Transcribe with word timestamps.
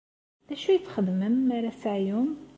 D 0.47 0.49
acu 0.53 0.67
i 0.73 0.77
txeddmem 0.85 1.35
mi 1.45 1.53
ara 1.57 1.69
ad 1.71 1.77
teɛyum? 1.81 2.31